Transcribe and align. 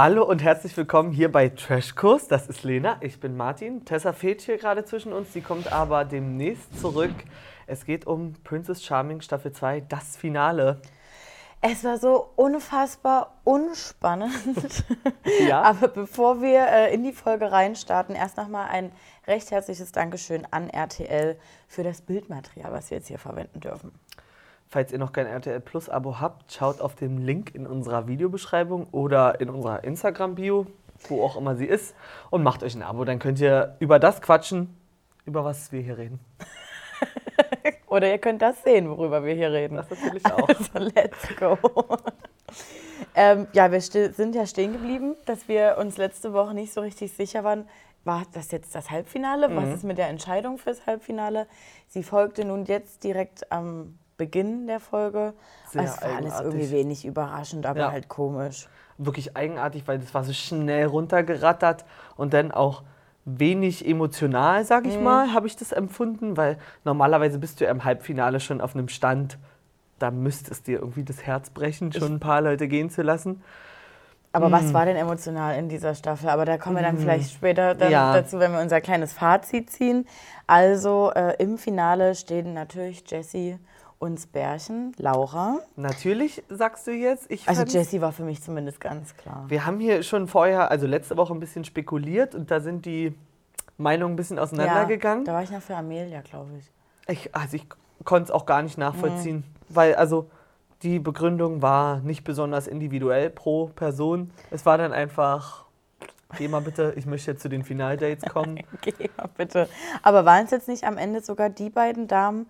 Hallo 0.00 0.22
und 0.22 0.44
herzlich 0.44 0.76
willkommen 0.76 1.10
hier 1.10 1.32
bei 1.32 1.48
Trashkurs. 1.48 2.28
Das 2.28 2.46
ist 2.46 2.62
Lena, 2.62 2.98
ich 3.00 3.18
bin 3.18 3.36
Martin. 3.36 3.84
Tessa 3.84 4.12
fehlt 4.12 4.42
hier 4.42 4.56
gerade 4.56 4.84
zwischen 4.84 5.12
uns, 5.12 5.32
sie 5.32 5.40
kommt 5.40 5.72
aber 5.72 6.04
demnächst 6.04 6.78
zurück. 6.80 7.12
Es 7.66 7.84
geht 7.84 8.06
um 8.06 8.34
Princess 8.44 8.84
Charming 8.84 9.20
Staffel 9.22 9.50
2, 9.50 9.80
das 9.88 10.16
Finale. 10.16 10.80
Es 11.62 11.82
war 11.82 11.98
so 11.98 12.30
unfassbar 12.36 13.40
unspannend. 13.42 14.32
Ja. 15.48 15.62
Aber 15.62 15.88
bevor 15.88 16.40
wir 16.42 16.68
äh, 16.68 16.94
in 16.94 17.02
die 17.02 17.12
Folge 17.12 17.50
reinstarten, 17.50 18.14
erst 18.14 18.36
nochmal 18.36 18.68
ein 18.70 18.92
recht 19.26 19.50
herzliches 19.50 19.90
Dankeschön 19.90 20.46
an 20.52 20.70
RTL 20.70 21.36
für 21.66 21.82
das 21.82 22.02
Bildmaterial, 22.02 22.70
was 22.70 22.90
wir 22.92 22.98
jetzt 22.98 23.08
hier 23.08 23.18
verwenden 23.18 23.58
dürfen. 23.58 23.90
Falls 24.68 24.92
ihr 24.92 24.98
noch 24.98 25.12
kein 25.12 25.26
RTL 25.26 25.60
Plus 25.60 25.88
Abo 25.88 26.20
habt, 26.20 26.52
schaut 26.52 26.82
auf 26.82 26.94
den 26.94 27.18
Link 27.18 27.54
in 27.54 27.66
unserer 27.66 28.06
Videobeschreibung 28.06 28.86
oder 28.92 29.40
in 29.40 29.48
unserer 29.48 29.82
Instagram-Bio, 29.82 30.66
wo 31.08 31.22
auch 31.22 31.36
immer 31.36 31.56
sie 31.56 31.64
ist, 31.64 31.94
und 32.28 32.42
macht 32.42 32.62
euch 32.62 32.74
ein 32.74 32.82
Abo. 32.82 33.04
Dann 33.06 33.18
könnt 33.18 33.40
ihr 33.40 33.76
über 33.78 33.98
das 33.98 34.20
quatschen, 34.20 34.76
über 35.24 35.42
was 35.42 35.72
wir 35.72 35.80
hier 35.80 35.96
reden. 35.96 36.20
Oder 37.86 38.10
ihr 38.10 38.18
könnt 38.18 38.42
das 38.42 38.62
sehen, 38.62 38.90
worüber 38.90 39.24
wir 39.24 39.34
hier 39.34 39.50
reden. 39.50 39.76
Das 39.76 39.88
natürlich 39.88 40.24
auch. 40.26 40.46
Also, 40.48 40.90
let's 40.94 41.36
go. 41.36 41.58
ähm, 43.14 43.46
ja, 43.54 43.72
wir 43.72 43.80
sind 43.80 44.34
ja 44.34 44.46
stehen 44.46 44.72
geblieben, 44.72 45.16
dass 45.24 45.48
wir 45.48 45.76
uns 45.78 45.96
letzte 45.96 46.34
Woche 46.34 46.52
nicht 46.52 46.72
so 46.72 46.82
richtig 46.82 47.12
sicher 47.12 47.44
waren, 47.44 47.66
war 48.04 48.24
das 48.32 48.50
jetzt 48.50 48.74
das 48.74 48.90
Halbfinale? 48.90 49.48
Mhm. 49.48 49.56
Was 49.56 49.68
ist 49.76 49.84
mit 49.84 49.98
der 49.98 50.08
Entscheidung 50.08 50.58
fürs 50.58 50.86
Halbfinale? 50.86 51.46
Sie 51.88 52.02
folgte 52.02 52.44
nun 52.44 52.64
jetzt 52.66 53.04
direkt 53.04 53.50
am 53.50 53.98
Beginn 54.18 54.66
der 54.66 54.80
Folge. 54.80 55.32
Sehr 55.70 55.84
es 55.84 56.02
war 56.02 56.16
alles 56.16 56.32
eigenartig. 56.34 56.44
irgendwie 56.44 56.70
wenig 56.70 57.04
überraschend, 57.06 57.64
aber 57.64 57.80
Ja. 57.80 57.92
halt 57.92 58.08
komisch. 58.08 58.68
Wirklich 58.98 59.36
eigenartig, 59.36 59.84
weil 59.86 59.98
das 59.98 60.12
war 60.12 60.24
so 60.24 60.32
schnell 60.32 60.86
runtergerattert 60.86 61.84
und 62.16 62.34
dann 62.34 62.50
auch 62.50 62.82
wenig 63.24 63.86
emotional, 63.86 64.64
sag 64.64 64.84
Mhm. 64.84 64.90
ich 64.90 65.00
mal, 65.00 65.32
habe 65.32 65.46
ich 65.46 65.54
das 65.56 65.70
empfunden, 65.72 66.36
weil 66.36 66.58
normalerweise 66.84 67.38
bist 67.38 67.60
du 67.60 67.64
ja 67.64 67.70
im 67.70 67.84
Halbfinale 67.84 68.40
schon 68.40 68.60
auf 68.60 68.74
einem 68.74 68.88
Stand, 68.88 69.38
da 69.98 70.10
müsste 70.10 70.50
es 70.50 70.62
dir 70.62 70.80
irgendwie 70.80 71.04
das 71.04 71.22
Herz 71.24 71.50
brechen, 71.50 71.92
schon 71.92 72.14
ein 72.14 72.20
paar 72.20 72.40
Leute 72.40 72.66
gehen 72.68 72.90
zu 72.90 73.02
lassen. 73.02 73.42
Aber 74.32 74.48
Mhm. 74.48 74.52
was 74.52 74.74
war 74.74 74.84
denn 74.84 74.96
emotional 74.96 75.56
in 75.56 75.68
dieser 75.68 75.94
Staffel? 75.94 76.28
Aber 76.28 76.44
da 76.44 76.58
kommen 76.58 76.76
wir 76.76 76.82
dann 76.82 76.98
vielleicht 76.98 77.32
später 77.32 77.74
dann 77.74 77.90
Ja. 77.90 78.12
dazu, 78.12 78.38
wenn 78.38 78.52
wir 78.52 78.60
unser 78.60 78.80
kleines 78.80 79.12
Fazit 79.12 79.70
ziehen. 79.70 80.06
Also 80.46 81.12
äh, 81.14 81.34
im 81.42 81.56
Finale 81.58 82.14
stehen 82.14 82.52
natürlich 82.52 83.04
Jessie 83.10 83.58
und 83.98 84.32
Bärchen, 84.32 84.92
Laura. 84.96 85.58
Natürlich, 85.76 86.42
sagst 86.48 86.86
du 86.86 86.92
jetzt. 86.92 87.30
Ich 87.30 87.48
Also 87.48 87.64
Jessie 87.64 88.00
war 88.00 88.12
für 88.12 88.22
mich 88.22 88.42
zumindest 88.42 88.80
ganz 88.80 89.16
klar. 89.16 89.44
Wir 89.48 89.66
haben 89.66 89.80
hier 89.80 90.02
schon 90.02 90.28
vorher, 90.28 90.70
also 90.70 90.86
letzte 90.86 91.16
Woche 91.16 91.34
ein 91.34 91.40
bisschen 91.40 91.64
spekuliert 91.64 92.34
und 92.34 92.50
da 92.50 92.60
sind 92.60 92.86
die 92.86 93.14
Meinungen 93.76 94.14
ein 94.14 94.16
bisschen 94.16 94.38
auseinandergegangen. 94.38 95.24
da 95.24 95.34
war 95.34 95.42
ich 95.42 95.50
noch 95.50 95.62
für 95.62 95.76
Amelia, 95.76 96.20
glaube 96.20 96.50
ich. 96.58 96.70
Ich, 97.08 97.34
also 97.34 97.56
ich 97.56 97.66
konnte 98.04 98.24
es 98.24 98.30
auch 98.30 98.46
gar 98.46 98.62
nicht 98.62 98.78
nachvollziehen, 98.78 99.44
weil 99.68 99.94
also 99.94 100.30
die 100.82 100.98
Begründung 100.98 101.62
war 101.62 101.98
nicht 102.00 102.22
besonders 102.22 102.66
individuell 102.66 103.30
pro 103.30 103.66
Person. 103.68 104.30
Es 104.50 104.64
war 104.64 104.78
dann 104.78 104.92
einfach, 104.92 105.64
geh 106.36 106.46
mal 106.46 106.60
bitte, 106.60 106.92
ich 106.96 107.06
möchte 107.06 107.32
jetzt 107.32 107.42
zu 107.42 107.48
den 107.48 107.64
Finaldates 107.64 108.30
kommen. 108.30 108.60
Geh 108.80 109.10
mal 109.16 109.28
bitte. 109.36 109.68
Aber 110.02 110.24
waren 110.24 110.44
es 110.44 110.52
jetzt 110.52 110.68
nicht 110.68 110.84
am 110.84 110.96
Ende 110.96 111.20
sogar 111.20 111.50
die 111.50 111.70
beiden 111.70 112.06
Damen 112.06 112.46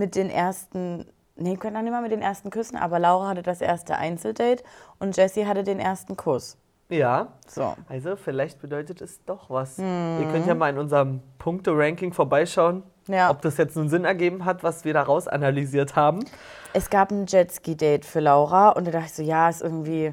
mit 0.00 0.16
den 0.16 0.30
ersten, 0.30 1.06
nee, 1.36 1.56
können 1.56 1.76
auch 1.76 1.82
nicht 1.82 1.92
mal 1.92 2.02
mit 2.02 2.10
den 2.10 2.22
ersten 2.22 2.50
Küssen, 2.50 2.76
aber 2.76 2.98
Laura 2.98 3.28
hatte 3.28 3.42
das 3.42 3.60
erste 3.60 3.96
Einzeldate 3.96 4.64
und 4.98 5.16
Jessie 5.16 5.46
hatte 5.46 5.62
den 5.62 5.78
ersten 5.78 6.16
Kuss. 6.16 6.56
Ja, 6.88 7.28
So. 7.46 7.76
also 7.88 8.16
vielleicht 8.16 8.60
bedeutet 8.60 9.00
es 9.00 9.24
doch 9.24 9.48
was. 9.48 9.78
Ihr 9.78 10.26
könnt 10.32 10.46
ja 10.48 10.56
mal 10.56 10.70
in 10.70 10.78
unserem 10.78 11.20
Punkte-Ranking 11.38 12.12
vorbeischauen, 12.12 12.82
Ja. 13.06 13.30
ob 13.30 13.42
das 13.42 13.58
jetzt 13.58 13.76
einen 13.78 13.88
Sinn 13.88 14.04
ergeben 14.04 14.44
hat, 14.44 14.64
was 14.64 14.84
wir 14.84 14.92
daraus 14.92 15.28
analysiert 15.28 15.94
haben. 15.94 16.24
Es 16.72 16.90
gab 16.90 17.12
ein 17.12 17.26
Jetski-Date 17.26 18.04
für 18.04 18.18
Laura 18.18 18.70
und 18.70 18.86
da 18.88 18.90
dachte 18.90 19.06
ich 19.06 19.12
so, 19.14 19.22
ja, 19.22 19.48
ist 19.48 19.62
irgendwie. 19.62 20.12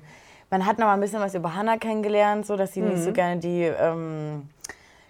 Man 0.52 0.66
hat 0.68 0.78
noch 0.78 0.86
mal 0.86 0.94
ein 0.94 1.00
bisschen 1.02 1.20
was 1.20 1.34
über 1.34 1.56
Hannah 1.56 1.78
kennengelernt, 1.78 2.46
so 2.46 2.56
dass 2.56 2.74
sie 2.74 2.82
nicht 2.82 3.02
so 3.04 3.12
gerne 3.12 3.40
die 3.40 3.64
ähm, 3.64 4.48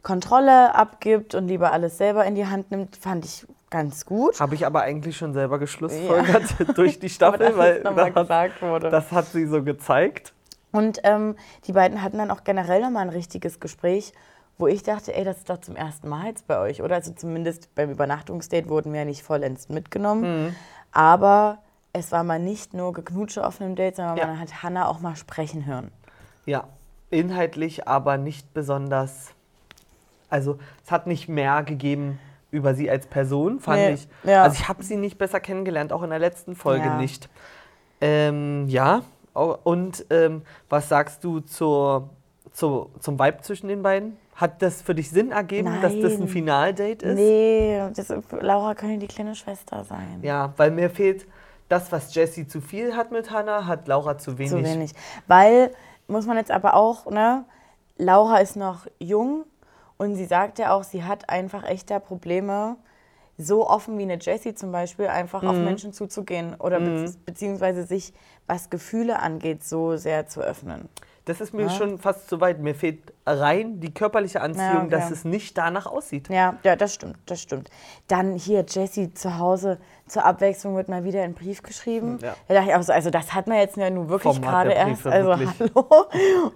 Kontrolle 0.04 0.74
abgibt 0.74 1.36
und 1.36 1.48
lieber 1.48 1.74
alles 1.74 1.98
selber 1.98 2.24
in 2.26 2.36
die 2.36 2.46
Hand 2.46 2.72
nimmt. 2.72 2.96
Fand 2.96 3.26
ich 3.26 3.46
ganz 3.70 4.06
gut. 4.06 4.40
Habe 4.40 4.56
ich 4.56 4.66
aber 4.66 4.82
eigentlich 4.82 5.18
schon 5.18 5.34
selber 5.34 5.60
geschlussfolgert 5.60 6.44
durch 6.78 7.00
die 7.00 7.10
Staffel, 7.18 7.58
weil 7.58 7.82
das, 7.84 8.14
gesagt 8.14 8.62
wurde. 8.62 8.90
das 8.90 9.12
hat 9.12 9.26
sie 9.28 9.46
so 9.46 9.64
gezeigt. 9.64 10.34
Und 10.72 11.00
ähm, 11.04 11.36
die 11.66 11.74
beiden 11.74 12.02
hatten 12.02 12.18
dann 12.18 12.30
auch 12.32 12.44
generell 12.44 12.82
noch 12.82 12.90
mal 12.92 13.02
ein 13.02 13.10
richtiges 13.10 13.60
Gespräch, 13.60 14.14
wo 14.58 14.68
ich 14.68 14.84
dachte, 14.84 15.16
ey, 15.16 15.24
das 15.24 15.38
ist 15.38 15.50
doch 15.50 15.60
zum 15.62 15.76
ersten 15.76 16.08
Mal 16.10 16.28
jetzt 16.28 16.48
bei 16.48 16.60
euch, 16.60 16.82
oder? 16.82 16.96
Also 16.96 17.12
zumindest 17.14 17.74
beim 17.76 17.90
Übernachtungsdate 17.92 18.70
wurden 18.70 18.92
wir 18.92 19.00
ja 19.02 19.06
nicht 19.06 19.24
vollends 19.24 19.70
mitgenommen. 19.70 20.56
Aber 20.92 21.60
es 21.94 22.12
war 22.12 22.24
mal 22.24 22.40
nicht 22.40 22.74
nur 22.74 22.92
Geknutsche 22.94 23.46
auf 23.46 23.62
einem 23.62 23.76
Date, 23.76 23.96
sondern 23.98 24.18
Ja. 24.18 24.28
man 24.28 24.40
hat 24.40 24.64
Hannah 24.64 24.88
auch 24.88 25.00
mal 25.00 25.16
sprechen 25.16 25.66
hören. 25.66 25.92
Ja, 26.46 26.66
inhaltlich 27.10 27.88
aber 27.88 28.18
nicht 28.18 28.54
besonders. 28.54 29.32
Also 30.30 30.58
es 30.86 30.92
hat 30.92 31.08
nicht 31.08 31.30
mehr 31.30 31.64
gegeben 31.64 32.20
über 32.52 32.74
sie 32.76 32.90
als 32.90 33.08
Person, 33.08 33.60
fand 33.60 33.78
Nee, 33.80 33.94
ich. 33.94 34.08
ja. 34.24 34.44
Also 34.44 34.56
ich 34.62 34.68
habe 34.70 34.84
sie 34.84 34.96
nicht 34.96 35.18
besser 35.18 35.40
kennengelernt, 35.40 35.92
auch 35.94 36.04
in 36.04 36.10
der 36.10 36.20
letzten 36.20 36.56
Folge 36.56 36.86
Ja. 36.86 36.98
nicht. 36.98 37.30
Ähm, 38.02 38.68
ja, 38.68 39.02
und 39.34 40.06
ähm, 40.10 40.44
was 40.70 40.90
sagst 40.90 41.24
du 41.24 41.40
zur, 41.42 42.10
zur, 42.52 42.90
zum 43.00 43.20
Vibe 43.20 43.42
zwischen 43.42 43.68
den 43.68 43.82
beiden? 43.84 44.18
Hat 44.36 44.62
das 44.62 44.82
für 44.84 44.94
dich 44.94 45.10
Sinn 45.10 45.32
ergeben, 45.32 45.82
dass 45.82 45.94
das 46.00 46.14
ein 46.14 46.20
Nein. 46.20 46.28
Finaldate 46.28 47.06
ist? 47.08 47.16
Nee, 47.16 47.82
das, 47.96 48.14
Laura 48.40 48.76
könnte 48.76 49.00
die 49.00 49.08
kleine 49.08 49.34
Schwester 49.36 49.84
sein. 49.84 50.20
Ja, 50.22 50.54
weil 50.58 50.70
mir 50.72 50.90
fehlt 50.92 51.26
das, 51.70 51.92
was 51.92 52.14
Jessie 52.14 52.48
zu 52.48 52.62
viel 52.62 52.96
hat 52.96 53.12
mit 53.12 53.32
Hannah, 53.32 53.66
hat 53.66 53.88
Laura 53.88 54.18
zu 54.20 54.38
wenig. 54.38 54.52
Zu 54.52 54.64
wenig. 54.64 54.92
Weil, 55.28 55.72
muss 56.08 56.28
man 56.28 56.38
jetzt 56.38 56.52
aber 56.52 56.76
auch, 56.76 57.08
ne, 57.08 57.46
Laura 57.98 58.38
ist 58.38 58.56
noch 58.56 58.86
jung 59.00 59.44
und 59.98 60.16
sie 60.16 60.26
sagt 60.26 60.60
ja 60.60 60.74
auch, 60.74 60.84
sie 60.84 61.04
hat 61.04 61.30
einfach 61.30 61.64
echter 61.64 62.00
Probleme, 62.00 62.78
so 63.40 63.68
offen 63.70 63.98
wie 64.00 64.04
eine 64.04 64.18
Jessie 64.20 64.56
zum 64.56 64.72
Beispiel, 64.72 65.08
einfach 65.08 65.44
Mhm. 65.44 65.48
auf 65.50 65.56
Menschen 65.58 65.94
zuzugehen 65.94 66.56
oder 66.56 66.80
be 66.80 67.14
beziehungsweise 67.26 67.84
sich, 67.84 68.14
was 68.48 68.70
Gefühle 68.72 69.20
angeht, 69.20 69.64
so 69.64 69.96
sehr 69.98 70.28
zu 70.28 70.42
öffnen. 70.42 70.90
Das 71.26 71.42
ist 71.42 71.54
mir 71.54 71.70
schon 71.70 71.98
fast 72.00 72.30
zu 72.30 72.40
weit. 72.40 72.60
Mir 72.62 72.74
fehlt 72.74 73.12
rein 73.26 73.82
die 73.82 73.94
körperliche 73.94 74.40
Anziehung, 74.40 74.66
Ja, 74.74 74.80
okay. 74.84 74.90
dass 74.90 75.12
es 75.12 75.26
nicht 75.26 75.58
danach 75.58 75.86
aussieht. 75.86 76.30
Ja, 76.30 76.56
ja, 76.64 76.78
das 76.78 76.94
stimmt, 76.94 77.18
das 77.26 77.42
stimmt. 77.42 77.70
Dann 78.08 78.36
hier, 78.36 78.64
Jessie 78.66 79.14
zu 79.14 79.38
Hause, 79.38 79.78
zur 80.08 80.24
Abwechslung 80.24 80.78
wird 80.78 80.88
mal 80.88 81.04
wieder 81.04 81.22
ein 81.24 81.34
Brief 81.34 81.62
geschrieben. 81.64 82.18
Ja. 82.22 82.34
Da 82.48 82.54
dachte 82.54 82.70
ich 82.70 82.76
auch 82.78 82.82
so, 82.82 82.94
also 82.94 83.10
das 83.10 83.34
hat 83.34 83.46
man 83.48 83.58
jetzt 83.58 83.76
ja 83.76 83.90
nun 83.90 84.08
wirklich 84.08 84.42
gerade 84.42 84.72
erst. 84.72 85.06
Also 85.06 85.30
wirklich. 85.32 85.50
hallo. 85.60 86.06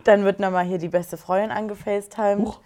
Dann 0.06 0.24
wird 0.24 0.40
nochmal 0.40 0.64
hier 0.64 0.78
die 0.78 0.88
beste 0.90 1.18
Freundin 1.18 1.52
angefacetimed. 1.52 2.58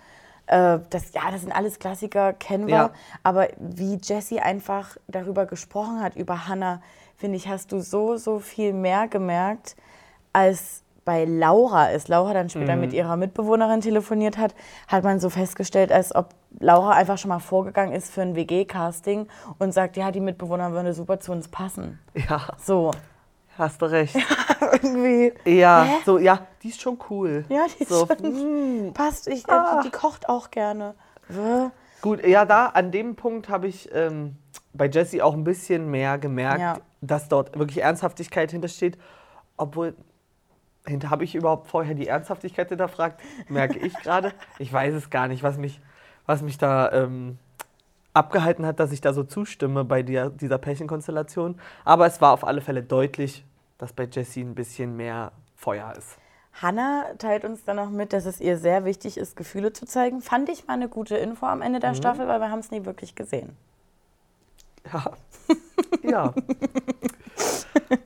Äh, 0.47 0.79
das, 0.89 1.13
ja, 1.13 1.21
das 1.31 1.41
sind 1.41 1.51
alles 1.51 1.79
Klassiker, 1.79 2.33
kennen 2.33 2.67
wir. 2.67 2.73
Ja. 2.75 2.89
Aber 3.23 3.47
wie 3.57 3.97
Jessie 4.01 4.39
einfach 4.39 4.97
darüber 5.07 5.45
gesprochen 5.45 6.01
hat, 6.01 6.15
über 6.15 6.47
Hannah, 6.47 6.81
finde 7.17 7.37
ich, 7.37 7.47
hast 7.47 7.71
du 7.71 7.79
so, 7.79 8.17
so 8.17 8.39
viel 8.39 8.73
mehr 8.73 9.07
gemerkt, 9.07 9.75
als 10.33 10.83
bei 11.05 11.23
Laura 11.25 11.87
ist. 11.89 12.07
Laura 12.07 12.33
dann 12.33 12.49
später 12.49 12.75
Mhm. 12.75 12.81
mit 12.81 12.93
ihrer 12.93 13.15
Mitbewohnerin 13.15 13.79
telefoniert 13.81 14.37
hat, 14.39 14.55
hat 14.87 15.03
man 15.03 15.19
so 15.19 15.29
festgestellt, 15.29 15.91
als 15.91 16.15
ob 16.15 16.29
Laura 16.59 16.91
einfach 16.93 17.17
schon 17.19 17.29
mal 17.29 17.39
vorgegangen 17.39 17.93
ist 17.93 18.11
für 18.11 18.21
ein 18.23 18.35
WG-Casting 18.35 19.27
und 19.59 19.71
sagt, 19.71 19.97
ja, 19.97 20.11
die 20.11 20.19
Mitbewohner 20.19 20.71
würde 20.71 20.93
super 20.93 21.19
zu 21.19 21.31
uns 21.31 21.47
passen. 21.47 21.99
Ja, 22.15 22.41
So, 22.57 22.91
hast 23.57 23.81
du 23.81 23.85
recht. 23.85 24.15
irgendwie. 24.71 25.33
Ja, 25.45 25.83
Hä? 25.83 25.95
so, 26.05 26.17
ja, 26.17 26.45
die 26.63 26.69
ist 26.69 26.81
schon 26.81 26.97
cool. 27.09 27.45
Ja, 27.49 27.65
die 27.77 27.83
ist 27.83 27.89
so, 27.89 28.07
schon, 28.07 28.87
mm, 28.89 28.93
passt. 28.93 29.27
Ich, 29.27 29.47
Ah. 29.49 29.81
die, 29.81 29.89
die 29.89 29.91
kocht 29.95 30.27
auch 30.29 30.51
gerne. 30.51 30.95
Gut, 32.01 32.25
ja, 32.25 32.45
da 32.45 32.67
an 32.67 32.91
dem 32.91 33.15
Punkt 33.15 33.49
habe 33.49 33.67
ich 33.67 33.89
ähm, 33.93 34.35
bei 34.73 34.87
Jessie 34.87 35.21
auch 35.21 35.33
ein 35.33 35.43
bisschen 35.43 35.89
mehr 35.89 36.17
gemerkt, 36.17 36.59
Ja. 36.59 36.77
dass 37.01 37.29
dort 37.29 37.57
wirklich 37.57 37.81
Ernsthaftigkeit 37.81 38.51
hintersteht. 38.51 38.97
Obwohl, 39.57 39.95
hinter 40.85 41.09
habe 41.09 41.23
ich 41.23 41.33
überhaupt 41.33 41.67
vorher 41.67 41.95
die 41.95 42.07
Ernsthaftigkeit 42.07 42.69
hinterfragt, 42.69 43.21
merke 43.49 43.79
ich 43.79 43.93
gerade. 44.03 44.33
Ich 44.59 44.71
weiß 44.71 44.93
es 44.93 45.09
gar 45.09 45.27
nicht, 45.27 45.41
was 45.41 45.57
mich, 45.57 45.81
was 46.27 46.41
mich 46.43 46.57
da 46.59 46.91
ähm, 46.91 47.39
abgehalten 48.15 48.65
hat, 48.65 48.79
dass 48.79 48.91
ich 48.91 49.01
da 49.01 49.13
so 49.13 49.23
zustimme 49.23 49.83
bei 49.83 50.01
der, 50.03 50.29
dieser 50.29 50.57
Pärchenkonstellation. 50.57 51.59
Aber 51.83 52.05
es 52.07 52.21
war 52.21 52.31
auf 52.33 52.45
alle 52.45 52.61
Fälle 52.61 52.81
deutlich, 52.83 53.43
dass 53.77 53.93
bei 53.93 54.05
Jessie 54.05 54.41
ein 54.41 54.55
bisschen 54.55 54.95
mehr 54.95 55.31
Feuer 55.55 55.93
ist. 55.97 56.17
Hannah 56.61 57.05
teilt 57.17 57.43
uns 57.43 57.65
dann 57.65 57.75
noch 57.75 57.89
mit, 57.89 58.13
dass 58.13 58.25
es 58.25 58.39
ihr 58.39 58.57
sehr 58.57 58.85
wichtig 58.85 59.17
ist, 59.17 59.35
Gefühle 59.35 59.73
zu 59.73 59.85
zeigen. 59.85 60.21
Fand 60.21 60.47
ich 60.47 60.67
mal 60.67 60.73
eine 60.75 60.87
gute 60.87 61.17
Info 61.17 61.45
am 61.45 61.61
Ende 61.61 61.79
der 61.81 61.91
Mhm. 61.91 61.95
Staffel, 61.95 62.27
weil 62.29 62.39
wir 62.39 62.49
haben 62.49 62.59
es 62.59 62.71
nie 62.71 62.85
wirklich 62.85 63.13
gesehen. 63.15 63.57
Ja. 64.93 65.11
ja. 66.03 66.33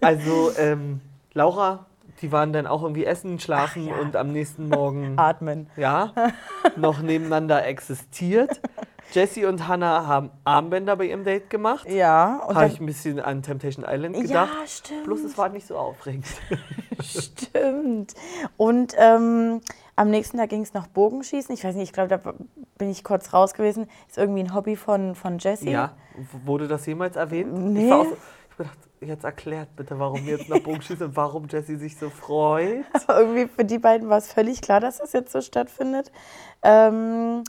Also, 0.01 0.51
ähm, 0.57 1.01
Laura 1.33 1.85
Die 2.21 2.31
waren 2.33 2.51
dann 2.51 2.67
auch 2.67 2.81
irgendwie 2.83 3.05
essen, 3.05 3.39
schlafen 3.39 3.87
ja. 3.87 3.95
und 3.97 4.15
am 4.15 4.31
nächsten 4.33 4.67
Morgen 4.67 5.13
Atmen. 5.17 5.69
ja, 5.77 6.11
noch 6.75 7.01
nebeneinander 7.01 7.65
existiert. 7.65 8.59
Jessie 9.11 9.45
und 9.45 9.67
Hannah 9.67 10.05
haben 10.05 10.29
Armbänder 10.43 10.95
bei 10.95 11.05
ihrem 11.05 11.23
Date 11.23 11.49
gemacht. 11.49 11.89
Ja, 11.89 12.41
Habe 12.47 12.67
ich 12.67 12.79
ein 12.79 12.85
bisschen 12.85 13.19
an 13.19 13.41
Temptation 13.41 13.85
Island 13.87 14.15
gedacht. 14.15 14.51
ja, 14.53 14.67
stimmt. 14.67 15.03
Bloß 15.05 15.23
es 15.23 15.37
war 15.37 15.49
nicht 15.49 15.65
so 15.65 15.77
aufregend. 15.77 16.27
Stimmt. 17.01 18.13
Und 18.57 18.93
ähm, 18.97 19.61
am 19.95 20.09
nächsten 20.09 20.37
Tag 20.37 20.49
ging 20.49 20.61
es 20.61 20.73
noch 20.73 20.87
Bogenschießen. 20.87 21.53
Ich 21.53 21.63
weiß 21.63 21.75
nicht, 21.75 21.89
ich 21.89 21.93
glaube, 21.93 22.09
da 22.09 22.33
bin 22.77 22.89
ich 22.89 23.03
kurz 23.03 23.33
raus 23.33 23.53
gewesen. 23.53 23.87
Ist 24.07 24.17
irgendwie 24.17 24.41
ein 24.41 24.53
Hobby 24.53 24.75
von, 24.75 25.15
von 25.15 25.39
Jessie. 25.39 25.71
Ja, 25.71 25.93
wurde 26.45 26.67
das 26.67 26.85
jemals 26.85 27.15
erwähnt? 27.15 27.53
Nee. 27.53 27.85
Ich, 27.85 27.89
war 27.89 28.05
so, 28.05 28.17
ich 28.49 28.57
gedacht, 28.57 28.77
jetzt 29.01 29.23
erklärt 29.23 29.75
bitte, 29.75 29.97
warum 29.97 30.25
wir 30.25 30.37
jetzt 30.37 30.49
nach 30.49 30.59
Bogenschießen 30.59 31.07
und 31.07 31.15
warum 31.15 31.47
Jessie 31.47 31.77
sich 31.77 31.97
so 31.97 32.09
freut. 32.09 32.83
Aber 33.07 33.19
irgendwie 33.21 33.47
für 33.47 33.65
die 33.65 33.79
beiden 33.79 34.09
war 34.09 34.17
es 34.17 34.31
völlig 34.31 34.61
klar, 34.61 34.79
dass 34.79 34.97
das 34.97 35.13
jetzt 35.13 35.31
so 35.31 35.41
stattfindet. 35.41 36.11
Ähm, 36.63 37.43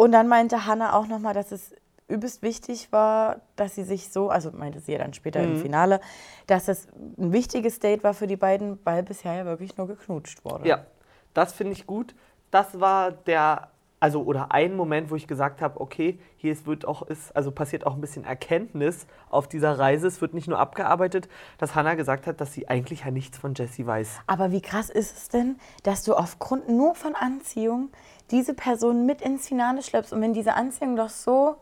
und 0.00 0.12
dann 0.12 0.28
meinte 0.28 0.64
Hannah 0.64 0.94
auch 0.94 1.08
nochmal, 1.08 1.34
dass 1.34 1.52
es 1.52 1.74
übelst 2.08 2.40
wichtig 2.40 2.90
war, 2.90 3.42
dass 3.56 3.74
sie 3.74 3.84
sich 3.84 4.10
so, 4.10 4.30
also 4.30 4.50
meinte 4.50 4.80
sie 4.80 4.92
ja 4.92 4.98
dann 4.98 5.12
später 5.12 5.42
Mhm. 5.42 5.56
im 5.56 5.56
Finale, 5.56 6.00
dass 6.46 6.68
es 6.68 6.88
ein 7.18 7.34
wichtiges 7.34 7.80
Date 7.80 8.02
war 8.02 8.14
für 8.14 8.26
die 8.26 8.38
beiden, 8.38 8.78
weil 8.84 9.02
bisher 9.02 9.34
ja 9.34 9.44
wirklich 9.44 9.76
nur 9.76 9.86
geknutscht 9.88 10.42
wurde. 10.42 10.66
Ja, 10.66 10.86
das 11.34 11.52
finde 11.52 11.72
ich 11.72 11.86
gut. 11.86 12.14
Das 12.50 12.80
war 12.80 13.12
der, 13.12 13.69
also 14.00 14.22
oder 14.22 14.50
ein 14.50 14.74
Moment, 14.76 15.10
wo 15.10 15.14
ich 15.14 15.28
gesagt 15.28 15.60
habe, 15.60 15.78
okay, 15.80 16.18
hier 16.36 16.52
ist, 16.52 16.66
wird 16.66 16.86
auch, 16.86 17.02
ist, 17.02 17.36
also 17.36 17.50
passiert 17.52 17.86
auch 17.86 17.94
ein 17.94 18.00
bisschen 18.00 18.24
Erkenntnis 18.24 19.06
auf 19.28 19.46
dieser 19.46 19.78
Reise. 19.78 20.06
Es 20.06 20.22
wird 20.22 20.32
nicht 20.32 20.48
nur 20.48 20.58
abgearbeitet, 20.58 21.28
dass 21.58 21.74
Hannah 21.74 21.94
gesagt 21.94 22.26
hat, 22.26 22.40
dass 22.40 22.54
sie 22.54 22.66
eigentlich 22.68 23.04
ja 23.04 23.10
nichts 23.10 23.36
von 23.36 23.52
Jessie 23.54 23.86
weiß. 23.86 24.20
Aber 24.26 24.52
wie 24.52 24.62
krass 24.62 24.88
ist 24.88 25.16
es 25.16 25.28
denn, 25.28 25.56
dass 25.82 26.02
du 26.02 26.14
aufgrund 26.14 26.68
nur 26.70 26.94
von 26.94 27.14
Anziehung 27.14 27.90
diese 28.30 28.54
Person 28.54 29.04
mit 29.04 29.20
ins 29.20 29.46
Finale 29.48 29.82
schleppst 29.82 30.12
und 30.14 30.22
wenn 30.22 30.32
diese 30.32 30.54
Anziehung 30.54 30.96
doch 30.96 31.10
so 31.10 31.56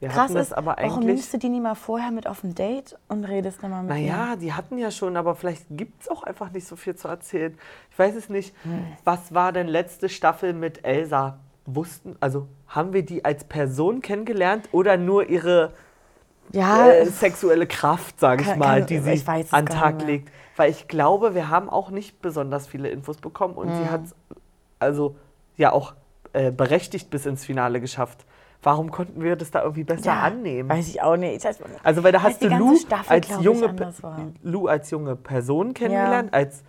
Wir 0.00 0.08
krass 0.08 0.30
ist, 0.30 0.56
aber 0.56 0.76
warum 0.78 1.00
eigentlich- 1.00 1.06
nimmst 1.16 1.34
du 1.34 1.38
die 1.38 1.50
nie 1.50 1.60
mal 1.60 1.74
vorher 1.74 2.12
mit 2.12 2.26
auf 2.26 2.44
ein 2.44 2.54
Date 2.54 2.98
und 3.08 3.24
redest 3.24 3.62
dann 3.62 3.70
mal 3.72 3.82
mit 3.82 3.98
ihr? 3.98 4.10
Naja, 4.12 4.36
die 4.36 4.54
hatten 4.54 4.78
ja 4.78 4.90
schon, 4.90 5.18
aber 5.18 5.34
vielleicht 5.34 5.66
gibt 5.70 6.00
es 6.02 6.08
auch 6.08 6.22
einfach 6.22 6.50
nicht 6.50 6.66
so 6.66 6.76
viel 6.76 6.94
zu 6.96 7.08
erzählen. 7.08 7.58
Ich 7.90 7.98
weiß 7.98 8.14
es 8.14 8.30
nicht. 8.30 8.54
Hm. 8.62 8.86
Was 9.04 9.34
war 9.34 9.52
denn 9.52 9.68
letzte 9.68 10.08
Staffel 10.08 10.54
mit 10.54 10.82
Elsa? 10.86 11.40
Wussten, 11.66 12.16
also 12.20 12.46
haben 12.68 12.92
wir 12.92 13.04
die 13.04 13.24
als 13.24 13.44
Person 13.44 14.00
kennengelernt 14.02 14.68
oder 14.72 14.96
nur 14.96 15.28
ihre 15.30 15.72
Ja, 16.52 16.88
äh, 16.88 17.06
sexuelle 17.06 17.66
Kraft, 17.66 18.20
sage 18.20 18.42
ich 18.42 18.48
Kann- 18.48 18.58
mal, 18.58 18.80
kann- 18.80 18.86
die 18.88 18.98
sie 18.98 19.24
an 19.50 19.66
Tag 19.66 20.02
legt? 20.02 20.30
Weil 20.56 20.70
ich 20.70 20.88
glaube, 20.88 21.34
wir 21.34 21.48
haben 21.48 21.70
auch 21.70 21.90
nicht 21.90 22.20
besonders 22.20 22.66
viele 22.66 22.88
Infos 22.90 23.16
bekommen 23.16 23.54
und 23.54 23.68
Mhm. 23.68 23.74
sie 23.76 23.88
hat 23.88 24.04
es 24.04 24.14
also 24.78 25.16
ja 25.56 25.72
auch 25.72 25.94
äh, 26.32 26.50
berechtigt 26.50 27.10
bis 27.10 27.26
ins 27.26 27.44
Finale 27.44 27.80
geschafft. 27.80 28.26
Warum 28.62 28.90
konnten 28.90 29.22
wir 29.22 29.36
das 29.36 29.50
da 29.52 29.62
irgendwie 29.62 29.84
besser 29.84 30.06
ja, 30.06 30.20
annehmen? 30.22 30.68
Weiß 30.68 30.88
ich 30.88 31.00
auch 31.00 31.16
nicht. 31.16 31.46
Also 31.84 32.02
weil 32.02 32.12
da 32.12 32.22
hast 32.22 32.42
du 32.42 32.48
Lou 32.48 32.76
Staffel, 32.76 33.12
als 33.12 33.28
junge. 33.40 33.92
Lou 34.42 34.66
als 34.66 34.90
junge 34.90 35.16
Person 35.16 35.74
kennengelernt, 35.74 36.34
als 36.34 36.64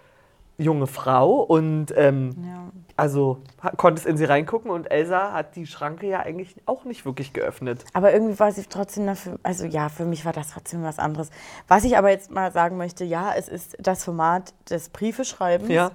junge 0.57 0.87
Frau 0.87 1.41
und 1.41 1.87
ähm, 1.97 2.35
Ja. 2.45 2.71
also 2.95 3.39
konntest 3.77 4.05
in 4.07 4.15
sie 4.17 4.25
reingucken 4.25 4.71
und 4.71 4.89
Elsa 4.89 5.33
hat 5.33 5.55
die 5.55 5.65
Schranke 5.67 6.07
ja 6.07 6.21
eigentlich 6.21 6.55
auch 6.65 6.85
nicht 6.85 7.05
wirklich 7.05 7.33
geöffnet. 7.33 7.83
Aber 7.93 8.13
irgendwie 8.13 8.39
war 8.39 8.51
sie 8.51 8.63
trotzdem 8.65 9.05
dafür, 9.05 9.37
also 9.43 9.65
ja, 9.65 9.89
für 9.89 10.05
mich 10.05 10.23
war 10.25 10.31
das 10.33 10.51
trotzdem 10.51 10.83
was 10.83 10.97
anderes. 10.99 11.29
Was 11.67 11.83
ich 11.83 11.97
aber 11.97 12.09
jetzt 12.09 12.31
mal 12.31 12.51
sagen 12.51 12.77
möchte, 12.77 13.03
ja, 13.03 13.33
es 13.35 13.49
ist 13.49 13.75
das 13.79 14.03
Format 14.05 14.53
des 14.69 14.89
Briefeschreibens. 14.89 15.69
Ja. 15.69 15.91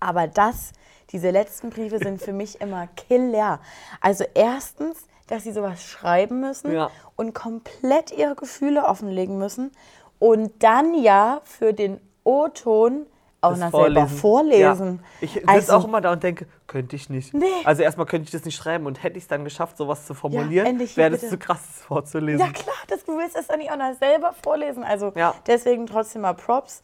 Aber 0.00 0.28
das, 0.28 0.72
diese 1.10 1.30
letzten 1.30 1.70
Briefe 1.70 1.98
sind 1.98 2.22
für 2.22 2.32
mich 2.32 2.60
immer 2.60 2.86
Killer. 2.86 3.60
Also 4.00 4.24
erstens, 4.34 5.06
dass 5.26 5.42
sie 5.42 5.52
sowas 5.52 5.82
schreiben 5.82 6.40
müssen 6.40 6.72
Ja. 6.72 6.90
und 7.16 7.34
komplett 7.34 8.12
ihre 8.16 8.34
Gefühle 8.36 8.84
offenlegen 8.84 9.36
müssen 9.38 9.72
und 10.20 10.62
dann 10.62 10.94
ja 10.94 11.40
für 11.44 11.72
den 11.72 12.00
O-Ton 12.24 13.06
auch 13.40 13.56
noch 13.56 13.70
selber 13.70 14.06
vorlesen. 14.08 15.00
Ja. 15.02 15.08
Ich 15.20 15.32
sitze 15.34 15.48
Also- 15.48 15.72
auch 15.74 15.84
immer 15.84 16.00
da 16.00 16.12
und 16.12 16.22
denke, 16.22 16.46
könnte 16.66 16.96
ich 16.96 17.08
nicht. 17.08 17.32
Nee. 17.34 17.46
Also 17.64 17.82
erstmal 17.82 18.06
könnte 18.06 18.24
ich 18.26 18.30
das 18.32 18.44
nicht 18.44 18.56
schreiben 18.56 18.86
und 18.86 19.02
hätte 19.02 19.16
ich 19.16 19.24
es 19.24 19.28
dann 19.28 19.44
geschafft, 19.44 19.76
sowas 19.76 20.06
zu 20.06 20.14
formulieren, 20.14 20.78
hier 20.78 20.96
wäre 20.96 21.10
das 21.12 21.28
zu 21.28 21.38
krass 21.38 21.60
das 21.66 21.82
vorzulesen. 21.82 22.44
Ja 22.46 22.52
klar, 22.52 22.74
das, 22.88 23.04
du 23.04 23.16
willst 23.16 23.36
es 23.36 23.46
dann 23.46 23.58
nicht 23.58 23.70
auch 23.70 23.76
noch 23.76 23.94
selber 23.98 24.32
vorlesen. 24.42 24.82
Also 24.84 25.12
Ja. 25.14 25.34
deswegen 25.46 25.86
trotzdem 25.86 26.22
mal 26.22 26.34
Props. 26.34 26.82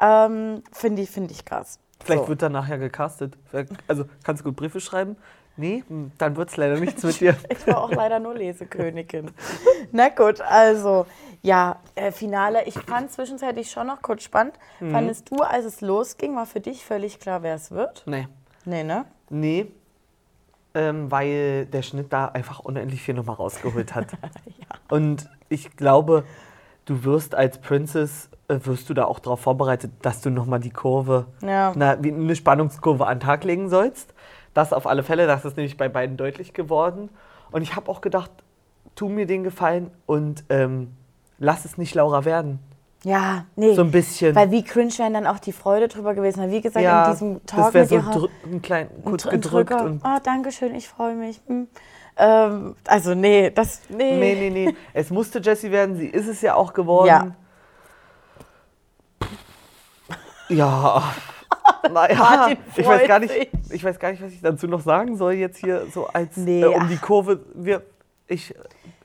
Ähm, 0.00 0.62
Finde 0.72 1.02
ich, 1.02 1.10
find 1.10 1.30
ich 1.30 1.44
krass. 1.44 1.78
Vielleicht 2.04 2.22
so. 2.24 2.28
wird 2.28 2.42
dann 2.42 2.52
nachher 2.52 2.78
gecastet. 2.78 3.36
Also 3.88 4.04
kannst 4.22 4.42
du 4.42 4.44
gut 4.44 4.56
Briefe 4.56 4.80
schreiben? 4.80 5.16
Nee, 5.58 5.84
dann 6.18 6.36
wird 6.36 6.50
es 6.50 6.56
leider 6.56 6.78
nichts 6.78 7.02
mit 7.02 7.20
dir. 7.20 7.34
Ich 7.48 7.66
war 7.66 7.82
auch 7.82 7.90
leider 7.90 8.18
nur 8.18 8.34
Lesekönigin. 8.34 9.30
Na 9.92 10.08
gut, 10.10 10.40
also 10.42 11.06
ja, 11.42 11.76
äh, 11.94 12.12
Finale. 12.12 12.64
Ich 12.64 12.74
fand 12.78 13.10
zwischenzeitlich 13.10 13.70
schon 13.70 13.86
noch 13.86 14.02
kurz 14.02 14.22
spannend. 14.24 14.54
Mhm. 14.80 14.90
Fandest 14.90 15.30
du, 15.30 15.36
als 15.36 15.64
es 15.64 15.80
losging, 15.80 16.36
war 16.36 16.46
für 16.46 16.60
dich 16.60 16.84
völlig 16.84 17.20
klar, 17.20 17.42
wer 17.42 17.54
es 17.54 17.70
wird? 17.70 18.02
Nee. 18.06 18.28
Nee, 18.64 18.82
ne? 18.84 19.04
Nee, 19.30 19.66
ähm, 20.74 21.10
weil 21.10 21.66
der 21.66 21.82
Schnitt 21.82 22.12
da 22.12 22.26
einfach 22.26 22.60
unendlich 22.60 23.00
viel 23.02 23.14
nochmal 23.14 23.36
rausgeholt 23.36 23.94
hat. 23.94 24.08
Und 24.90 25.30
ich 25.48 25.76
glaube, 25.76 26.24
du 26.84 27.04
wirst 27.04 27.34
als 27.34 27.58
Princess, 27.58 28.28
äh, 28.48 28.58
wirst 28.64 28.90
du 28.90 28.94
da 28.94 29.04
auch 29.06 29.18
darauf 29.20 29.40
vorbereitet, 29.40 29.92
dass 30.02 30.20
du 30.20 30.30
nochmal 30.30 30.60
die 30.60 30.70
Kurve, 30.70 31.26
Ja. 31.42 31.72
na, 31.76 32.02
wie 32.02 32.12
eine 32.12 32.36
Spannungskurve 32.36 33.06
an 33.06 33.18
den 33.18 33.26
Tag 33.26 33.44
legen 33.44 33.68
sollst. 33.70 34.12
Das 34.56 34.72
auf 34.72 34.86
alle 34.86 35.02
Fälle, 35.02 35.26
das 35.26 35.44
ist 35.44 35.58
nämlich 35.58 35.76
bei 35.76 35.90
beiden 35.90 36.16
deutlich 36.16 36.54
geworden. 36.54 37.10
Und 37.50 37.60
ich 37.60 37.76
habe 37.76 37.90
auch 37.90 38.00
gedacht, 38.00 38.30
tu 38.94 39.10
mir 39.10 39.26
den 39.26 39.44
Gefallen 39.44 39.90
und 40.06 40.44
ähm, 40.48 40.96
lass 41.38 41.66
es 41.66 41.76
nicht 41.76 41.94
Laura 41.94 42.24
werden. 42.24 42.58
Ja, 43.04 43.44
nee. 43.54 43.74
So 43.74 43.82
ein 43.82 43.90
bisschen. 43.90 44.34
Weil 44.34 44.50
wie 44.50 44.64
cringe 44.64 44.96
wären 44.96 45.12
dann 45.12 45.26
auch 45.26 45.40
die 45.40 45.52
Freude 45.52 45.88
drüber 45.88 46.14
gewesen. 46.14 46.40
Weil 46.40 46.52
wie 46.52 46.62
gesagt, 46.62 46.86
in 46.86 47.12
diesem 47.12 47.44
Talk 47.44 47.66
das 47.66 47.74
wäre 47.74 47.86
so 47.86 47.94
ihrer... 47.96 48.28
ein 48.46 48.62
klein, 48.62 48.88
kurz 49.04 49.26
ein 49.26 49.32
gedrückt 49.32 49.72
und 49.72 50.00
Oh, 50.02 50.18
danke 50.24 50.50
schön, 50.50 50.74
ich 50.74 50.88
freue 50.88 51.14
mich. 51.14 51.42
Hm. 51.46 51.68
Ähm, 52.16 52.76
also 52.86 53.14
nee, 53.14 53.50
das... 53.50 53.82
Nee. 53.90 54.16
Nee, 54.16 54.34
nee, 54.34 54.50
nee. 54.50 54.76
Es 54.94 55.10
musste 55.10 55.38
Jessie 55.40 55.70
werden, 55.70 55.96
sie 55.96 56.06
ist 56.06 56.28
es 56.28 56.40
ja 56.40 56.54
auch 56.54 56.72
geworden. 56.72 57.34
Ja. 60.48 60.48
Ja. 60.48 61.02
Naja, 61.92 62.48
ich 62.76 62.86
weiß, 62.86 63.08
gar 63.08 63.18
nicht, 63.18 63.34
ich 63.70 63.84
weiß 63.84 63.98
gar 63.98 64.10
nicht, 64.10 64.22
was 64.22 64.32
ich 64.32 64.40
dazu 64.40 64.66
noch 64.66 64.80
sagen 64.80 65.16
soll, 65.16 65.34
jetzt 65.34 65.58
hier 65.58 65.86
so 65.92 66.06
als 66.06 66.36
Nee, 66.36 66.62
äh, 66.62 66.66
um 66.66 66.88
die 66.88 66.96
Kurve. 66.96 67.40
Wir, 67.54 67.82
ich 68.26 68.54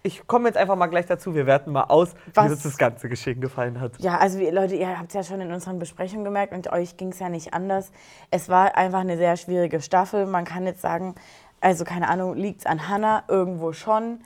ich 0.04 0.26
komme 0.26 0.48
jetzt 0.48 0.58
einfach 0.58 0.76
mal 0.76 0.88
gleich 0.88 1.06
dazu. 1.06 1.36
Wir 1.36 1.46
werten 1.46 1.72
mal 1.72 1.84
aus, 1.84 2.16
Was? 2.34 2.46
wie 2.46 2.52
uns 2.52 2.64
das 2.64 2.78
ganze 2.78 3.08
Geschehen 3.08 3.40
gefallen 3.40 3.80
hat. 3.80 3.94
Ja, 4.00 4.18
also 4.18 4.40
Leute, 4.40 4.76
ihr 4.76 4.98
habt 4.98 5.10
es 5.10 5.14
ja 5.14 5.24
schon 5.24 5.42
in 5.42 5.52
unseren 5.52 5.78
Besprechungen 5.78 6.26
gemerkt 6.26 6.54
und 6.54 6.72
euch 6.72 6.98
ging 6.98 7.10
es 7.10 7.20
ja 7.20 7.30
nicht 7.30 7.54
anders. 7.54 7.92
Es 8.32 8.50
war 8.50 8.76
einfach 8.76 9.02
eine 9.02 9.18
sehr 9.18 9.38
schwierige 9.38 9.80
Staffel. 9.80 10.26
Man 10.26 10.46
kann 10.46 10.66
jetzt 10.66 10.82
sagen, 10.82 11.16
also 11.60 11.84
keine 11.84 12.10
Ahnung, 12.10 12.36
liegt 12.36 12.62
es 12.62 12.66
an 12.66 12.88
Hannah 12.88 13.24
irgendwo 13.28 13.74
schon. 13.74 14.22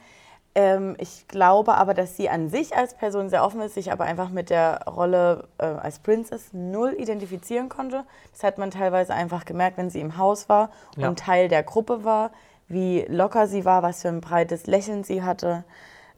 Ähm, 0.57 0.95
ich 0.99 1.27
glaube 1.27 1.75
aber, 1.75 1.93
dass 1.93 2.15
sie 2.15 2.29
an 2.29 2.47
sich 2.49 2.75
als 2.75 2.93
Person 2.93 3.29
sehr 3.29 3.43
offen 3.43 3.59
ist, 3.61 3.73
sich 3.73 3.91
aber 3.91 4.05
einfach 4.05 4.29
mit 4.29 4.49
der 4.49 4.83
Rolle 4.87 5.49
äh, 5.57 5.65
als 5.65 5.99
Princess 5.99 6.53
null 6.53 6.95
identifizieren 6.97 7.67
konnte. 7.67 8.05
Das 8.31 8.43
hat 8.43 8.57
man 8.57 8.71
teilweise 8.71 9.13
einfach 9.13 9.43
gemerkt, 9.43 9.77
wenn 9.77 9.89
sie 9.89 9.99
im 9.99 10.17
Haus 10.17 10.47
war 10.47 10.69
Ja. 10.95 11.09
und 11.09 11.19
Teil 11.19 11.49
der 11.49 11.63
Gruppe 11.63 12.05
war, 12.05 12.31
wie 12.69 13.05
locker 13.09 13.47
sie 13.47 13.65
war, 13.65 13.83
was 13.83 14.01
für 14.01 14.07
ein 14.07 14.21
breites 14.21 14.65
Lächeln 14.65 15.03
sie 15.03 15.23
hatte. 15.23 15.65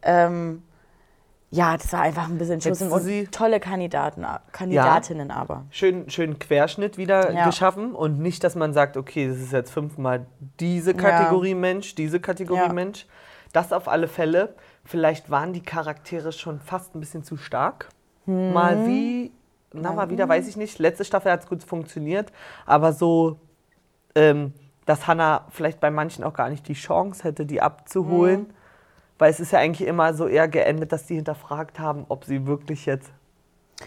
Ähm, 0.03 0.61
ja, 1.49 1.75
das 1.77 1.91
war 1.93 2.01
einfach 2.01 2.27
ein 2.29 2.37
bisschen 2.37 2.59
Schuss 2.61 2.81
und 2.81 3.31
tolle 3.31 3.59
Kandidaten, 3.59 4.25
Kandidatinnen 4.51 5.31
aber. 5.31 5.63
Schön, 5.71 6.09
schön 6.09 6.37
Querschnitt 6.39 6.97
wieder 6.97 7.31
Ja. 7.31 7.45
geschaffen 7.45 7.95
und 7.95 8.19
nicht, 8.19 8.43
dass 8.43 8.55
man 8.55 8.73
sagt, 8.73 8.97
okay, 8.97 9.29
das 9.29 9.37
ist 9.37 9.53
jetzt 9.53 9.71
fünfmal 9.71 10.25
diese 10.59 10.93
Kategorie 10.93 11.55
Mensch, 11.55 11.95
diese 11.95 12.19
Kategorie 12.19 12.67
Ja. 12.67 12.73
Mensch. 12.73 13.07
Das 13.53 13.73
auf 13.73 13.87
alle 13.87 14.07
Fälle. 14.07 14.55
Vielleicht 14.83 15.29
waren 15.29 15.53
die 15.53 15.61
Charaktere 15.61 16.31
schon 16.31 16.59
fast 16.59 16.95
ein 16.95 16.99
bisschen 16.99 17.23
zu 17.23 17.37
stark. 17.37 17.89
Hm. 18.25 18.53
Mal 18.53 18.87
wie, 18.87 19.31
na 19.73 19.93
mal 19.93 20.09
wieder, 20.09 20.27
weiß 20.27 20.47
ich 20.47 20.57
nicht. 20.57 20.79
Letzte 20.79 21.05
Staffel 21.05 21.31
hat 21.31 21.41
es 21.41 21.47
gut 21.47 21.63
funktioniert, 21.63 22.31
aber 22.65 22.93
so, 22.93 23.39
ähm, 24.15 24.53
dass 24.85 25.07
Hannah 25.07 25.45
vielleicht 25.49 25.79
bei 25.79 25.91
manchen 25.91 26.23
auch 26.23 26.33
gar 26.33 26.49
nicht 26.49 26.67
die 26.67 26.73
Chance 26.73 27.23
hätte, 27.23 27.45
die 27.45 27.61
abzuholen. 27.61 28.47
Hm. 28.47 28.53
Weil 29.19 29.31
es 29.31 29.39
ist 29.39 29.51
ja 29.51 29.59
eigentlich 29.59 29.87
immer 29.87 30.13
so 30.13 30.27
eher 30.27 30.47
geendet, 30.47 30.91
dass 30.91 31.07
die 31.07 31.15
hinterfragt 31.15 31.79
haben, 31.79 32.05
ob 32.07 32.25
sie 32.25 32.45
wirklich 32.45 32.85
jetzt 32.85 33.11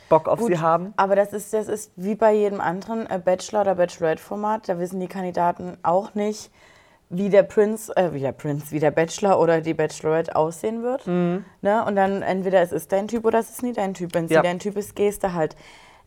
Bock 0.09 0.29
auf 0.29 0.41
sie 0.43 0.59
haben. 0.59 0.93
Aber 0.97 1.17
das 1.17 1.33
ist, 1.33 1.53
das 1.53 1.69
ist 1.69 1.93
wie 1.97 2.15
bei 2.15 2.33
jedem 2.33 2.61
anderen 2.61 3.09
äh, 3.09 3.21
Bachelor- 3.25 3.63
oder 3.63 3.75
Bachelorette-Format. 3.75 4.69
Da 4.69 4.79
wissen 4.79 5.01
die 5.01 5.09
Kandidaten 5.09 5.77
auch 5.83 6.15
nicht, 6.15 6.51
wie 7.13 7.29
der 7.29 7.43
Prinz, 7.43 7.91
äh, 7.97 8.13
wie 8.15 8.21
der 8.21 8.31
Prinz, 8.33 8.71
wie 8.71 8.79
der 8.79 8.93
Bachelor 8.93 9.41
oder 9.41 9.61
die 9.61 9.75
Bachelorette 9.75 10.37
aussehen 10.37 10.83
wird. 10.85 11.07
Mhm. 11.09 11.45
Ne? 11.61 11.85
Und 11.85 11.97
dann 11.97 12.23
entweder 12.23 12.63
es 12.63 12.71
ist 12.73 12.93
dein 12.93 13.09
Typ 13.09 13.25
oder 13.25 13.41
es 13.41 13.51
ist 13.51 13.63
nie 13.65 13.73
dein 13.73 13.95
Typ. 13.95 14.15
Wenn 14.15 14.27
es 14.27 14.31
Ja. 14.31 14.41
nie 14.41 14.47
dein 14.49 14.61
Typ 14.61 14.77
ist, 14.77 14.95
gehst 14.97 15.23
du 15.25 15.33
halt. 15.35 15.57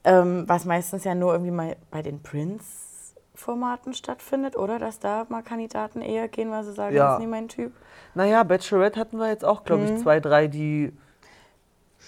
ähm, 0.06 0.44
was 0.48 0.66
meistens 0.66 1.06
ja 1.06 1.16
nur 1.16 1.32
irgendwie 1.32 1.52
mal 1.52 1.78
bei 1.90 2.02
den 2.02 2.22
Prince-Formaten 2.22 3.94
stattfindet, 3.94 4.58
oder? 4.58 4.78
Dass 4.78 5.00
da 5.00 5.26
mal 5.30 5.42
Kandidaten 5.44 6.02
eher 6.02 6.28
gehen, 6.28 6.52
weil 6.52 6.64
sie 6.66 6.74
sagen, 6.74 6.94
Ja. 6.94 7.06
das 7.06 7.14
ist 7.14 7.20
nicht 7.20 7.30
mein 7.32 7.48
Typ. 7.48 7.72
Naja, 8.14 8.44
Bachelorette 8.44 9.00
hatten 9.00 9.18
wir 9.18 9.30
jetzt 9.30 9.46
auch, 9.46 9.64
glaube 9.64 9.86
ich, 9.86 9.96
zwei, 9.98 10.20
drei, 10.20 10.48
die, 10.48 10.92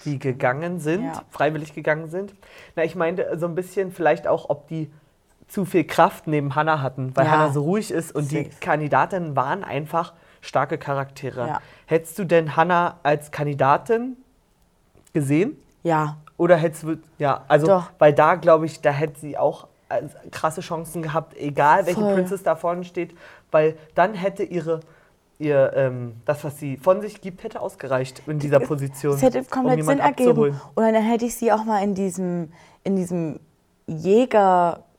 die 0.04 0.18
gegangen 0.18 0.78
sind, 0.78 1.04
Ja. 1.04 1.22
freiwillig 1.30 1.74
gegangen 1.74 2.08
sind. 2.10 2.34
Na, 2.76 2.84
ich 2.84 2.94
meinte 2.96 3.30
so 3.38 3.46
ein 3.46 3.54
bisschen 3.54 3.90
vielleicht 3.92 4.26
auch, 4.26 4.50
ob 4.50 4.68
die 4.68 4.90
zu 5.48 5.64
viel 5.64 5.84
Kraft 5.84 6.26
neben 6.26 6.54
Hannah 6.54 6.82
hatten, 6.82 7.12
weil 7.16 7.24
Ja. 7.26 7.30
Hannah 7.32 7.52
so 7.52 7.62
ruhig 7.62 7.90
ist 7.90 8.14
und 8.14 8.30
die 8.30 8.44
Safe. 8.44 8.50
Kandidatinnen 8.60 9.36
waren 9.36 9.62
einfach 9.64 10.12
starke 10.40 10.76
Charaktere. 10.78 11.46
Ja. 11.46 11.60
Hättest 11.86 12.18
du 12.18 12.24
denn 12.24 12.56
Hannah 12.56 12.96
als 13.02 13.30
Kandidatin 13.30 14.16
gesehen? 15.12 15.56
Ja, 15.82 16.16
Oder 16.36 16.56
hättest 16.56 16.82
du, 16.82 16.96
ja, 17.18 17.44
also, 17.48 17.66
Doch. 17.68 17.90
weil 17.98 18.12
da 18.12 18.34
glaube 18.34 18.66
ich, 18.66 18.80
da 18.82 18.90
hätte 18.90 19.18
sie 19.20 19.38
auch 19.38 19.68
äh, 19.88 20.02
krasse 20.30 20.60
Chancen 20.60 21.00
gehabt, 21.00 21.34
egal 21.36 21.86
welche 21.86 22.00
Voll. 22.00 22.14
Princess 22.14 22.42
da 22.42 22.56
vorne 22.56 22.84
steht, 22.84 23.14
weil 23.52 23.76
dann 23.94 24.12
hätte 24.14 24.42
ihre, 24.42 24.80
ihr, 25.38 25.72
ähm, 25.74 26.16
das, 26.26 26.44
was 26.44 26.58
sie 26.58 26.76
von 26.76 27.00
sich 27.00 27.20
gibt, 27.22 27.42
hätte 27.44 27.60
ausgereicht 27.60 28.22
in 28.26 28.38
dieser 28.38 28.60
Position. 28.60 29.12
Das 29.12 29.22
hätte 29.22 29.44
komplett 29.44 29.80
um 29.80 29.86
Sinn 29.86 29.98
ergeben. 30.00 30.60
Oder 30.74 30.92
dann 30.92 31.04
hätte 31.04 31.24
ich 31.24 31.36
sie 31.36 31.50
auch 31.52 31.64
mal 31.64 31.82
in 31.82 31.94
diesem, 31.94 32.52
in 32.84 32.96
diesem 32.96 33.40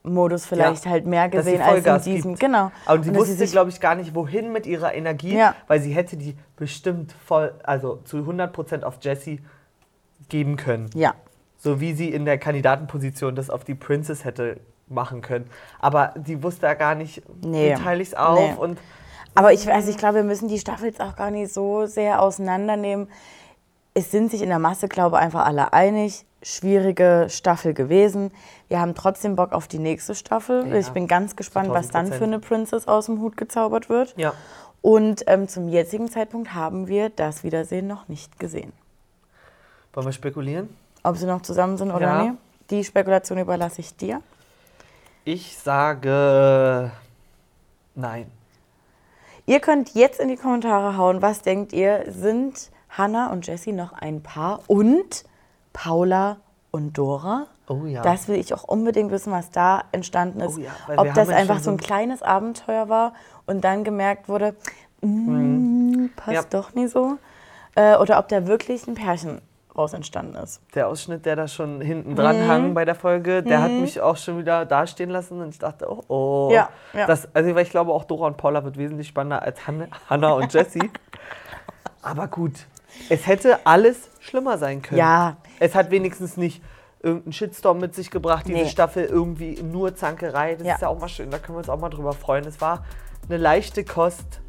Jägermodus 0.08 0.46
vielleicht 0.46 0.86
Ja, 0.86 0.92
halt 0.92 1.06
mehr 1.06 1.30
gesehen 1.30 1.62
als 1.62 1.86
in 2.08 2.14
diesem. 2.14 2.32
gibt. 2.32 2.40
Genau. 2.42 2.72
Aber 2.86 3.04
sie 3.04 3.10
Und 3.10 3.18
wusste, 3.18 3.46
glaube 3.48 3.70
ich, 3.70 3.80
gar 3.80 3.96
nicht, 3.96 4.16
wohin 4.16 4.52
mit 4.52 4.66
ihrer 4.66 4.94
Energie, 4.94 5.36
Ja. 5.38 5.56
weil 5.68 5.82
sie 5.82 5.92
hätte 5.92 6.18
die 6.18 6.36
bestimmt 6.56 7.14
voll, 7.26 7.54
also 7.64 7.98
zu 8.06 8.18
100% 8.26 8.84
auf 8.84 8.96
Jessie 9.02 9.42
geben 10.30 10.56
können. 10.56 10.90
Ja. 10.94 11.14
So 11.58 11.80
wie 11.80 11.94
sie 11.94 12.10
in 12.10 12.26
der 12.26 12.38
Kandidatenposition 12.38 13.36
das 13.36 13.50
auf 13.50 13.64
die 13.64 13.76
Princess 13.76 14.24
hätte 14.26 14.60
machen 14.88 15.22
können. 15.22 15.50
Aber 15.80 16.14
sie 16.26 16.42
wusste 16.44 16.68
ja 16.68 16.74
gar 16.76 16.96
nicht, 16.96 17.22
Nee. 17.44 17.72
wie 17.76 17.84
teile 17.84 18.02
ich 18.02 18.10
es 18.10 18.14
auf. 18.16 18.40
Nee. 18.40 18.54
Und 18.58 18.80
Aber 19.36 19.52
ich, 19.54 19.72
also 19.72 19.90
ich 19.92 19.98
glaube, 19.98 20.16
wir 20.16 20.24
müssen 20.24 20.48
die 20.48 20.58
Staffels 20.60 21.00
auch 21.00 21.16
gar 21.16 21.30
nicht 21.30 21.54
so 21.54 21.86
sehr 21.86 22.22
auseinandernehmen. 22.22 23.08
Es 23.98 24.12
sind 24.12 24.30
sich 24.30 24.44
in 24.44 24.50
der 24.50 24.60
Masse, 24.60 24.88
glaube 24.88 25.16
ich, 25.16 25.24
einfach 25.24 25.44
alle 25.48 25.74
einig. 25.74 26.24
Schwierige 26.44 27.26
Staffel 27.30 27.74
gewesen. 27.74 28.30
Wir 28.68 28.80
haben 28.80 28.94
trotzdem 28.94 29.36
Bock 29.36 29.54
auf 29.54 29.68
die 29.68 29.80
nächste 29.80 30.14
Staffel. 30.14 30.68
Ja, 30.68 30.76
ich 30.76 30.90
bin 30.92 31.08
ganz 31.08 31.36
gespannt, 31.36 31.70
was 31.70 31.88
dann 31.90 32.06
1000%. 32.06 32.14
für 32.14 32.24
eine 32.26 32.38
Princess 32.40 32.88
aus 32.88 33.08
dem 33.08 33.20
Hut 33.22 33.38
gezaubert 33.38 33.90
wird. 33.90 34.14
ja, 34.16 34.34
Und 34.84 35.24
ähm, 35.26 35.48
zum 35.48 35.68
jetzigen 35.68 36.12
Zeitpunkt 36.12 36.54
haben 36.54 36.88
wir 36.88 37.10
das 37.10 37.44
Wiedersehen 37.44 37.88
noch 37.88 38.08
nicht 38.08 38.38
gesehen. 38.38 38.72
wollen 39.94 40.06
wir 40.06 40.12
spekulieren? 40.14 40.70
Ob 41.02 41.18
sie 41.18 41.26
noch 41.26 41.42
zusammen 41.42 41.78
sind 41.78 41.90
oder 41.90 42.06
Ja. 42.06 42.24
nicht, 42.26 42.34
die 42.70 42.84
Spekulation 42.84 43.40
überlasse 43.40 43.82
ich 43.82 43.96
dir. 43.98 44.22
Ich 45.26 45.58
sage 45.58 46.92
nein. 47.96 48.30
Ihr 49.48 49.60
könnt 49.60 49.96
jetzt 49.96 50.20
in 50.20 50.28
die 50.28 50.36
Kommentare 50.38 50.98
hauen, 50.98 51.24
was 51.24 51.42
denkt 51.42 51.74
ihr, 51.74 52.04
sind 52.12 52.70
Hannah 52.98 53.32
und 53.32 53.46
Jessie 53.46 53.74
noch 53.74 53.94
ein 53.94 54.24
Paar 54.24 54.62
und 54.68 55.24
Paula 55.74 56.38
und 56.72 56.98
Dora? 56.98 57.48
Oh 57.70 57.86
ja. 57.86 58.02
Das 58.02 58.28
will 58.28 58.38
ich 58.38 58.54
auch 58.54 58.64
unbedingt 58.64 59.12
wissen, 59.12 59.32
was 59.32 59.52
da 59.52 59.84
entstanden 59.92 60.40
ist. 60.42 60.58
Oh 60.58 60.62
ja, 60.62 60.72
Ob 60.98 61.14
das 61.14 61.30
einfach 61.30 61.60
so 61.60 61.70
ein 61.70 61.78
kleines 61.78 62.24
Abenteuer 62.24 62.90
war 62.90 63.14
und 63.46 63.64
dann 63.64 63.84
gemerkt 63.84 64.30
wurde, 64.30 64.56
mm, 65.02 66.08
passt 66.16 66.28
Mhm. 66.28 66.34
Ja. 66.34 66.44
doch 66.50 66.74
nie 66.74 66.88
so. 66.88 67.18
Äh, 67.76 67.98
oder 67.98 68.18
ob 68.20 68.28
da 68.30 68.48
wirklich 68.48 68.88
ein 68.88 68.96
Pärchen 68.96 69.42
raus 69.78 69.94
entstanden 69.94 70.36
ist. 70.36 70.62
Der 70.74 70.88
Ausschnitt, 70.88 71.26
der 71.28 71.36
da 71.36 71.48
schon 71.48 71.82
hinten 71.82 72.16
dran 72.16 72.48
hang 72.48 72.74
bei 72.74 72.84
der 72.84 72.96
Folge, 72.96 73.44
der 73.44 73.62
hat 73.62 73.70
mich 73.70 74.02
auch 74.02 74.18
schon 74.18 74.40
wieder 74.40 74.66
dastehen 74.66 75.12
lassen 75.12 75.40
und 75.40 75.50
ich 75.50 75.60
dachte, 75.60 75.88
oh, 75.92 76.04
oh. 76.08 76.50
Ja, 76.52 76.70
ja. 76.94 77.06
Das, 77.06 77.28
also, 77.36 77.54
weil 77.54 77.62
ich 77.64 77.70
glaube, 77.70 77.92
auch 77.94 78.06
Dora 78.06 78.26
und 78.26 78.38
Paula 78.38 78.64
wird 78.64 78.78
wesentlich 78.78 79.08
spannender 79.10 79.44
als 79.44 79.68
Han 79.68 79.88
Hannah 80.10 80.32
und 80.32 80.52
Jessie. 80.52 80.90
Aber 82.02 82.28
gut, 82.28 82.54
es 83.10 83.28
hätte 83.28 83.66
alles 83.66 84.10
schlimmer 84.20 84.58
sein 84.58 84.82
können. 84.82 85.00
Ja. 85.00 85.38
Es 85.60 85.76
hat 85.76 85.92
wenigstens 85.92 86.38
nicht 86.38 86.62
irgendeinen 87.02 87.34
Shitstorm 87.34 87.80
mit 87.80 87.94
sich 87.96 88.10
gebracht, 88.12 88.48
diese 88.48 88.60
Nee. 88.60 88.70
Staffel 88.70 89.06
irgendwie 89.06 89.62
nur 89.62 89.96
Zankerei. 89.96 90.56
Das 90.56 90.68
Ja. 90.68 90.74
ist 90.76 90.82
ja 90.82 90.88
auch 90.88 91.00
mal 91.00 91.08
schön, 91.08 91.30
da 91.32 91.38
können 91.38 91.56
wir 91.56 91.60
uns 91.60 91.70
auch 91.70 91.80
mal 91.80 91.90
drüber 91.90 92.14
freuen. 92.14 92.46
Es 92.46 92.60
war 92.60 92.84
eine 93.30 93.38
leichte 93.38 93.84
Kost. 93.84 94.42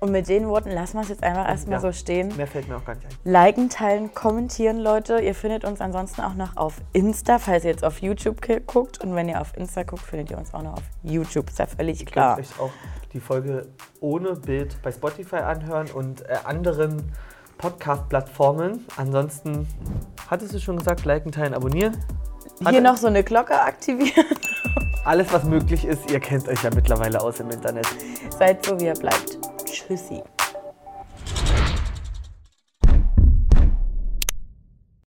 Und 0.00 0.12
mit 0.12 0.28
den 0.28 0.48
Worten 0.48 0.70
lassen 0.70 0.94
wir 0.94 1.02
es 1.02 1.10
jetzt 1.10 1.22
einfach 1.22 1.46
erstmal 1.46 1.74
Ja. 1.76 1.80
so 1.80 1.92
stehen. 1.92 2.34
Mehr 2.38 2.46
fällt 2.46 2.68
mir 2.68 2.76
auch 2.76 2.84
gar 2.86 2.94
nicht 2.94 3.06
ein. 3.06 3.12
Liken, 3.30 3.68
teilen, 3.68 4.14
kommentieren, 4.14 4.78
Leute. 4.78 5.18
Ihr 5.20 5.34
findet 5.34 5.64
uns 5.66 5.80
ansonsten 5.82 6.22
auch 6.22 6.32
noch 6.34 6.56
auf 6.56 6.76
Insta, 6.94 7.38
falls 7.38 7.64
ihr 7.64 7.70
jetzt 7.70 7.84
auf 7.84 7.98
YouTube 8.00 8.38
guckt. 8.66 9.04
Und 9.04 9.14
wenn 9.14 9.28
ihr 9.28 9.38
auf 9.40 9.54
Insta 9.58 9.82
guckt, 9.82 10.02
findet 10.02 10.30
ihr 10.30 10.38
uns 10.38 10.54
auch 10.54 10.62
noch 10.62 10.72
auf 10.74 10.82
YouTube. 11.02 11.50
Ist 11.50 11.58
ja 11.58 11.66
völlig 11.66 12.00
Ihr 12.00 12.06
klar. 12.06 12.36
könnt 12.36 12.48
euch 12.50 12.60
auch 12.60 12.70
die 13.12 13.20
Folge 13.20 13.66
ohne 14.00 14.36
Bild 14.36 14.80
bei 14.82 14.90
Spotify 14.90 15.36
anhören 15.36 15.88
und 15.90 16.22
äh, 16.22 16.36
anderen 16.44 17.12
Podcast-Plattformen. 17.58 18.86
Ansonsten, 18.96 19.68
hattest 20.30 20.54
du 20.54 20.60
schon 20.60 20.78
gesagt, 20.78 21.04
liken, 21.04 21.30
teilen, 21.30 21.52
abonnieren. 21.52 21.96
Hier 22.60 22.68
Hatte- 22.68 22.80
noch 22.80 22.96
so 22.96 23.06
eine 23.08 23.22
Glocke 23.22 23.60
aktivieren. 23.60 24.24
Alles, 25.04 25.30
was 25.32 25.44
möglich 25.44 25.84
ist, 25.84 26.10
ihr 26.10 26.20
kennt 26.20 26.48
euch 26.48 26.62
ja 26.62 26.70
mittlerweile 26.74 27.20
aus 27.20 27.40
im 27.40 27.50
Internet. 27.50 27.86
Seid 28.38 28.64
so, 28.64 28.78
wie 28.80 28.86
ihr 28.86 28.94
bleibt. 28.94 29.38
für 29.90 30.39